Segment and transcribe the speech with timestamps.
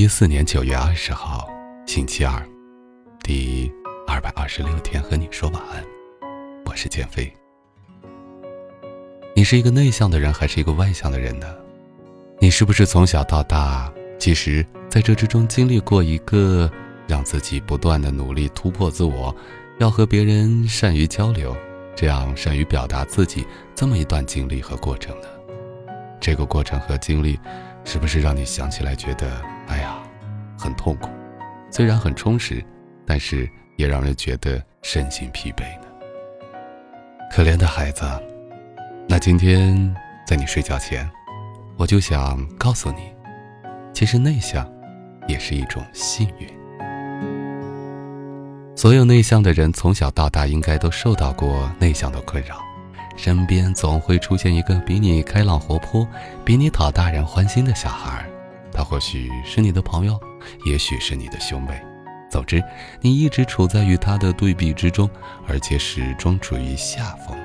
[0.00, 1.46] 一四年九月二十号，
[1.86, 2.42] 星期二，
[3.22, 3.70] 第
[4.06, 5.84] 二百二十六天，和你说晚安。
[6.64, 7.30] 我是建飞。
[9.36, 11.46] 你是一个内向的人，还是一个外向的人呢？
[12.38, 16.72] 你是不是从小到大，其实在这之中经历过一个
[17.06, 19.36] 让自己不断的努力突破自我，
[19.80, 21.54] 要和别人善于交流，
[21.94, 25.28] 这样善于表达自己这么一段经历和过程呢？
[26.18, 27.38] 这个过程和经历，
[27.84, 29.30] 是不是让你想起来觉得？
[30.60, 31.08] 很痛苦，
[31.70, 32.62] 虽然很充实，
[33.06, 35.86] 但是也让人觉得身心疲惫呢。
[37.32, 38.04] 可怜的孩子，
[39.08, 39.96] 那今天
[40.26, 41.08] 在你睡觉前，
[41.78, 43.10] 我就想告诉你，
[43.94, 44.70] 其实内向
[45.26, 46.46] 也是一种幸运。
[48.76, 52.56] 所有内向的人从小到大应该都受到过内向的困扰，
[53.16, 56.06] 身边总会出现一个比你开朗活泼、
[56.44, 58.29] 比你讨大人欢心的小孩。
[58.80, 60.18] 他或许是你的朋友，
[60.64, 61.78] 也许是你的兄妹，
[62.30, 62.64] 总之，
[63.02, 65.06] 你一直处在与他的对比之中，
[65.46, 67.36] 而且始终处于下风。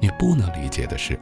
[0.00, 1.16] 你不能理解的是，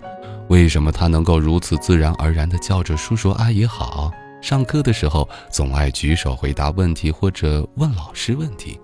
[0.49, 4.11] 为什么他能够如此自然而然地叫着叔叔阿姨好？
[4.41, 8.81] 上课的时候总爱举手回答问题或者问老师问题，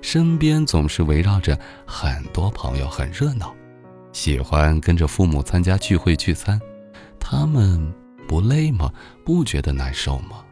[0.00, 3.54] 身边总是围绕着很多朋友，很热闹，
[4.14, 6.58] 喜欢跟着父母参加聚会聚餐，
[7.20, 8.01] 他们。
[8.32, 8.90] 不累吗？
[9.26, 10.42] 不觉得难受吗？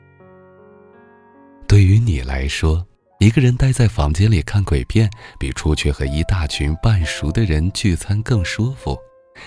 [1.66, 2.86] 对于你来说，
[3.20, 8.98] 一个人待在房间里看鬼片，比出去和一大群半熟的人聚餐更舒服。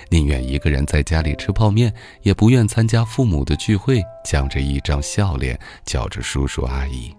[0.09, 7.15] 宁愿一个人在家里吃泡面，也不愿参加父母的聚会，僵着一张笑脸，叫着叔叔阿姨。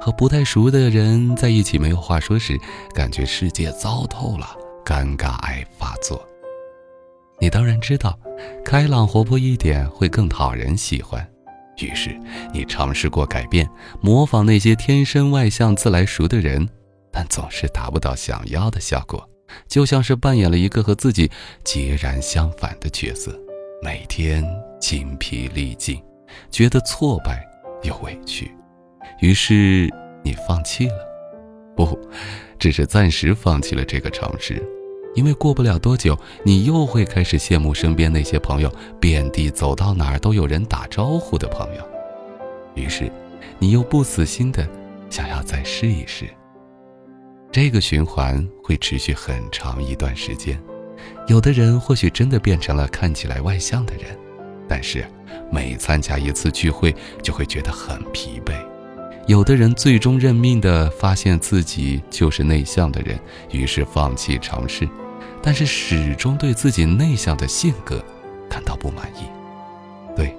[0.00, 2.56] 和不太熟的人在一起没有话说时，
[2.94, 6.24] 感觉世界糟透了，尴尬癌发作。
[7.40, 8.18] 你当然知道，
[8.64, 11.28] 开朗活泼一点会更讨人喜欢，
[11.80, 12.16] 于是
[12.52, 13.68] 你尝试过改变，
[14.00, 16.68] 模仿那些天生外向、自来熟的人，
[17.10, 19.28] 但总是达不到想要的效果，
[19.66, 21.30] 就像是扮演了一个和自己
[21.64, 23.36] 截然相反的角色，
[23.82, 24.44] 每天
[24.80, 26.00] 精疲力尽，
[26.48, 27.44] 觉得挫败
[27.82, 28.54] 又委屈，
[29.20, 29.90] 于是
[30.22, 30.94] 你放弃了，
[31.74, 31.98] 不，
[32.56, 34.62] 只是暂时放弃了这个尝试。
[35.14, 41.82] 因为过不了多久，你又会开始羡慕身边那些朋友，遍地走到哪儿都有人打招呼的朋友，
[42.74, 43.10] 于是，
[43.58, 44.66] 你又不死心的
[45.10, 46.26] 想要再试一试。
[47.50, 50.58] 这个循环会持续很长一段时间，
[51.26, 54.18] 有的人或许真的变成了看起来外向的人，
[54.66, 55.04] 但是
[55.50, 58.54] 每参加一次聚会就会觉得很疲惫。
[59.26, 64.88] 有的人最终认命的发现自己就是内向的人，于是放弃尝试。
[65.42, 68.02] 但是始终对自己内向的性格
[68.48, 69.26] 感到不满意，
[70.16, 70.34] 对，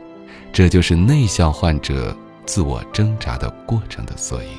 [0.54, 2.16] 这就是内向患者
[2.46, 4.50] 自我挣扎的过程的缩影。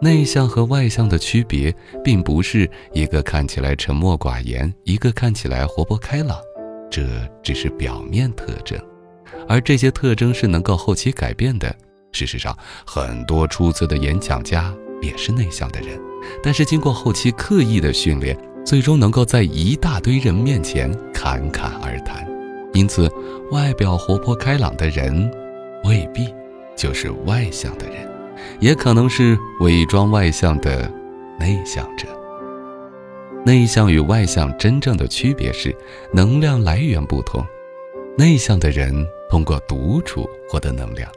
[0.00, 1.74] 内向和外向的区别，
[2.04, 6.38] 并不是一个看起来沉默寡言，一个看起来活泼开朗。
[6.90, 7.02] 这
[7.42, 8.78] 只是表面特征，
[9.48, 11.74] 而这些特征是能够后期改变的。
[12.12, 12.56] 事实上，
[12.86, 16.00] 很多出色的演讲家也是内向的人，
[16.42, 22.26] 但是经过后期刻意的训练，最终能够在一大堆人面前侃侃而谈。
[22.72, 23.10] 因此，
[23.50, 25.30] 外表活泼开朗的人，
[25.84, 26.34] 未必
[26.76, 28.08] 就是外向的人，
[28.58, 30.90] 也可能是伪装外向的
[31.38, 32.08] 内向者。
[33.44, 35.74] 内向与外向真正的区别是
[36.12, 37.44] 能量来源不同。
[38.16, 41.10] 内向的人通过独处获得能量，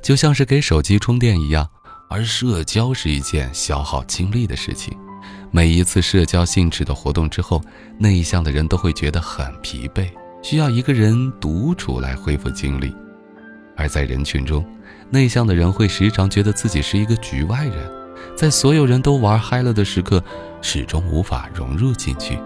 [0.00, 1.66] 就像是给手机充电一样；
[2.08, 4.96] 而社交是一件消耗精力的事情。
[5.50, 7.60] 每一次社交性质的活动之后，
[7.98, 10.08] 内向的人都会觉得很疲惫，
[10.42, 12.94] 需要一个人独处来恢复精力。
[13.76, 14.64] 而在人群中，
[15.10, 17.90] 内向的人会时常觉得自己是一个局外人。
[18.36, 20.22] 在所有人都玩嗨了的时刻，
[20.64, 22.36] 始终无法融入进去；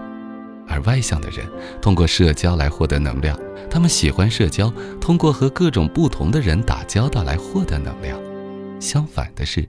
[0.67, 1.47] 而外向的人
[1.81, 3.39] 通过社交来获得能量，
[3.71, 8.19] 他们喜欢社交，通过和各种不同的人打交道来获得能量。
[8.77, 9.65] 相反的是，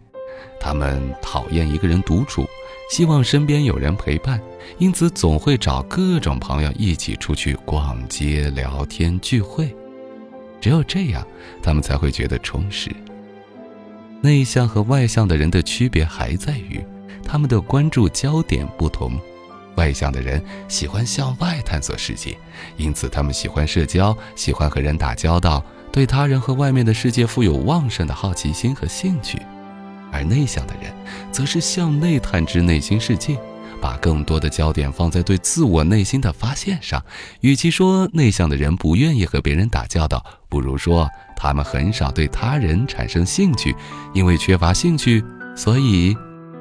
[0.58, 2.44] 他们讨厌一个人独处，
[2.90, 4.40] 希望身边有人陪伴，
[4.78, 9.72] 因此总会找各种朋友一起出去逛街、聊天、聚会。
[10.60, 11.24] 只有这样，
[11.62, 12.90] 他们才会觉得充实。
[14.20, 16.84] 内向和外向的人的区别还在于，
[17.30, 19.12] 他们的关注焦点不同。
[19.76, 22.36] 外向的人喜欢向外探索世界，
[22.76, 29.40] 因此他们喜欢社交，喜欢和人打交道，对他人和外面的世界富有旺盛的好奇心和兴趣。
[30.10, 30.92] 而内向的人，
[31.30, 33.38] 则是向内探知内心世界，
[33.80, 37.00] 把更多的焦点放在对自我内心的发现上。
[37.42, 43.72] 与其说内向的人不愿意和别人打交道，不如说他们很少对他人产生兴趣，
[44.12, 45.24] 因为缺乏兴趣，
[45.54, 46.16] 所以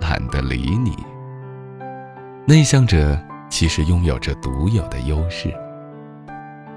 [0.09, 0.97] 懒得理你。
[2.47, 3.15] 内向者
[3.47, 5.53] 其实拥有着独有的优势，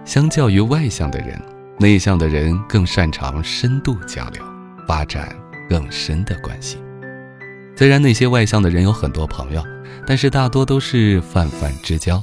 [0.05, 1.41] 相较于外向的人，
[1.79, 4.45] 内向的人更擅长深度交流，
[4.87, 5.35] 发展。
[5.71, 6.77] 更深的关系。
[7.75, 9.65] 虽然那些外向的人有很多朋友，
[10.07, 12.23] 但是大多都是泛泛之交。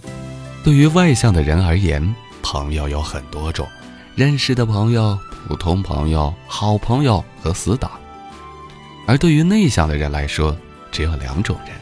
[0.64, 2.14] 对于外向的人而言，
[2.44, 3.68] 朋友有很多种：
[4.14, 5.18] 认识的朋友、
[5.48, 7.90] 普通朋友、好朋友和死党。
[9.08, 10.56] 而对于内向的人来说，
[10.92, 11.76] 只有两种人：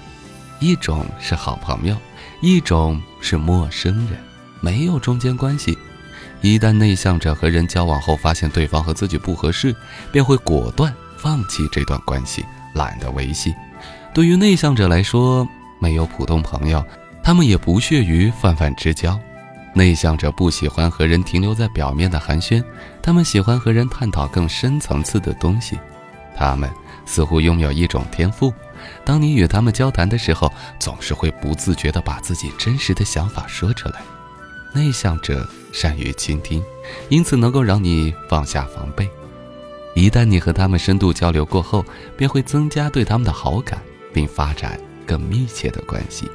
[0.60, 1.96] 一种是好朋友，
[2.42, 4.18] 一种是陌生人，
[4.62, 5.78] 没有中间关系。
[6.42, 9.76] 一旦内向者和人交往后发现对方和自己不合适，
[10.12, 10.94] 便会果断。
[11.18, 12.46] 放弃这段关系，
[12.76, 13.52] 懒得维系。
[14.14, 15.48] 对于内向者来说，
[15.80, 16.86] 没有普通朋友，
[17.24, 19.20] 他们也不屑于泛泛之交。
[19.74, 22.64] 内向者不喜欢和人停留在表面的寒暄，
[23.02, 25.78] 他们喜欢和人探讨更深层次的东西。
[26.36, 26.70] 他们
[27.08, 28.54] 似乎拥有一种天赋，
[29.06, 34.02] 当你与他们交谈的时候，总是会不自觉地把自己真实的想法说出来。
[34.74, 36.64] 内向者善于倾听，
[37.10, 39.10] 因此能够让你放下防备。
[39.96, 41.84] 一旦你和他们深度交流过后，
[42.16, 43.82] 便会增加对他们的好感，
[44.14, 46.30] 并发展更密切的关系。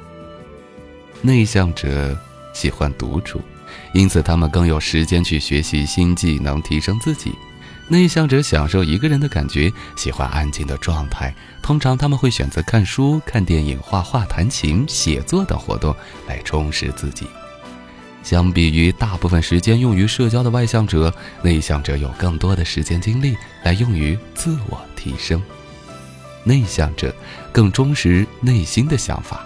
[1.21, 2.19] 内向者
[2.53, 3.41] 喜欢独处，
[3.93, 7.33] 因此他们更有时间去学习新技能，提升自己。
[7.88, 15.94] 内向者享受一个人的感觉，喜欢安静的状态，通常他们会选择看书、看电影、画画、弹琴、写作等活动
[16.26, 17.26] 来充实自己。
[18.23, 21.12] 相比于大部分时间用于社交的外向者，
[21.43, 25.43] 内向者有更多的时间精力来用于自我提升。
[26.44, 27.14] 内向者
[27.52, 29.44] 更忠实内心的想法，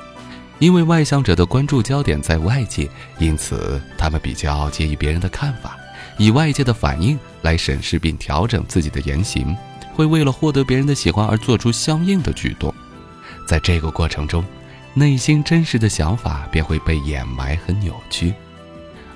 [0.59, 2.89] 因为外向者的关注焦点在外界，
[3.19, 5.77] 因此他们比较介意别人的看法，
[6.19, 9.57] 以外界的反应来审视并调整自己的言行，
[9.95, 12.75] 会为了获得别人的喜欢而做出相应的举动。
[13.47, 14.45] 在这个过程中，
[14.95, 18.33] 内心真实的想法便会被掩埋和扭曲。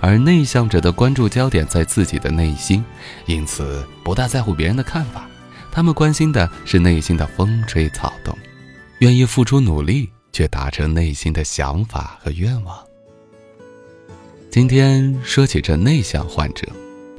[0.03, 2.85] 而内向者的关注焦点在自己的内心，
[3.27, 5.27] 因此不大在乎别人的看法。
[5.73, 8.37] 他们关心的是内心的风吹草动，
[9.01, 12.77] 愿意付出努力去达成内心的想法和愿望。
[14.51, 16.67] 今天说起这内向患者，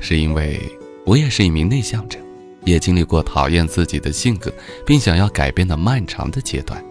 [0.02, 0.60] 是因为
[1.06, 2.20] 我也是一名内向者，
[2.66, 4.52] 也经历过讨厌自己的性格
[4.86, 6.84] 并想要改变的漫长的阶段，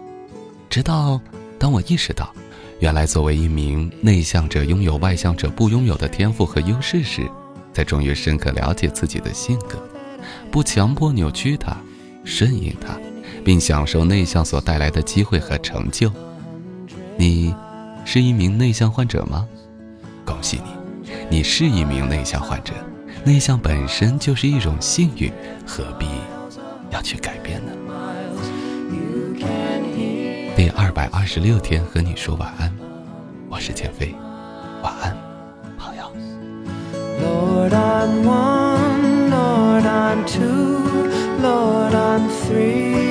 [0.69, 1.21] 直到
[1.59, 2.33] 当我意识到。
[2.79, 7.29] 原来，作为一名内向者，拥有外向者不拥有的天赋和优势时，
[7.71, 9.77] 才终于深刻了解自己的性格，
[10.49, 11.77] 不强迫扭曲它，
[12.25, 12.97] 顺应它，
[13.45, 16.11] 并享受内向所带来的机会和成就。
[17.17, 17.53] 你
[18.03, 19.47] 是一名内向患者吗？
[20.25, 20.59] 恭喜
[21.29, 22.73] 你，你是一名内向患者。
[23.23, 25.31] 内向本身就是一种幸运，
[25.65, 26.07] 何必
[26.89, 27.71] 要去改变呢？
[30.55, 32.73] 第二百二十六天，和你说晚安。
[33.47, 34.15] 我是减肥，
[34.81, 35.15] 晚安，
[35.77, 36.11] 朋友。
[37.21, 40.81] Lord, I'm one, Lord, I'm two,
[41.43, 43.10] Lord, I'm three.